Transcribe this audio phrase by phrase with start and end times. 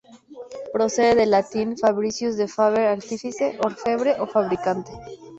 [0.73, 4.91] Procede del latín "Fabricius", de "faber": artífice, orfebre o fabricante.